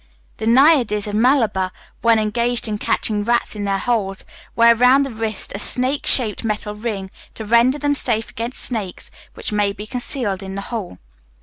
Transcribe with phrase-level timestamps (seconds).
[0.37, 5.11] The Nayadis of Malabar, when engaged in catching rats in their holes, wear round the
[5.11, 9.85] wrist a snake shaped metal ring, to render them safe against snakes which may be
[9.85, 10.97] concealed in the hole.